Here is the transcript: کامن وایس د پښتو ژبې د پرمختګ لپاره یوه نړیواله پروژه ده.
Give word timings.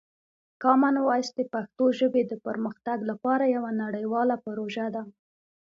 کامن 0.63 0.95
وایس 1.07 1.29
د 1.35 1.39
پښتو 1.53 1.85
ژبې 1.99 2.21
د 2.27 2.33
پرمختګ 2.45 2.97
لپاره 3.09 3.51
یوه 3.55 3.71
نړیواله 3.83 4.35
پروژه 4.45 4.87
ده. 4.95 5.03